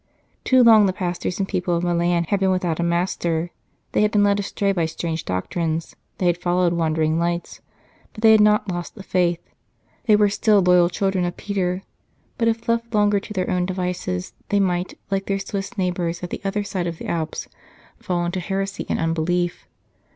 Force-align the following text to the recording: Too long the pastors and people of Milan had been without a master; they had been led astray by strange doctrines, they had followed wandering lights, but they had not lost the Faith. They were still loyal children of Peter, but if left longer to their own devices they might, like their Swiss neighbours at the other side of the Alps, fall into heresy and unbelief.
Too 0.43 0.63
long 0.63 0.87
the 0.87 0.93
pastors 0.93 1.37
and 1.37 1.47
people 1.47 1.75
of 1.77 1.83
Milan 1.83 2.23
had 2.23 2.39
been 2.39 2.49
without 2.49 2.79
a 2.79 2.83
master; 2.83 3.51
they 3.91 4.01
had 4.01 4.09
been 4.09 4.23
led 4.23 4.39
astray 4.39 4.71
by 4.71 4.87
strange 4.87 5.25
doctrines, 5.25 5.95
they 6.17 6.25
had 6.25 6.39
followed 6.41 6.73
wandering 6.73 7.19
lights, 7.19 7.61
but 8.11 8.23
they 8.23 8.31
had 8.31 8.41
not 8.41 8.67
lost 8.67 8.95
the 8.95 9.03
Faith. 9.03 9.41
They 10.07 10.15
were 10.15 10.27
still 10.27 10.59
loyal 10.63 10.89
children 10.89 11.23
of 11.23 11.37
Peter, 11.37 11.83
but 12.39 12.47
if 12.47 12.67
left 12.67 12.95
longer 12.95 13.19
to 13.19 13.31
their 13.31 13.51
own 13.51 13.67
devices 13.67 14.33
they 14.49 14.59
might, 14.59 14.97
like 15.11 15.27
their 15.27 15.37
Swiss 15.37 15.77
neighbours 15.77 16.23
at 16.23 16.31
the 16.31 16.41
other 16.43 16.63
side 16.63 16.87
of 16.87 16.97
the 16.97 17.05
Alps, 17.05 17.47
fall 17.99 18.25
into 18.25 18.39
heresy 18.39 18.87
and 18.89 18.97
unbelief. 18.99 19.67